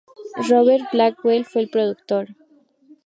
Robert 0.49 0.85
Blackwell 0.91 1.45
fue 1.45 1.61
el 1.61 1.69
productor. 1.69 2.29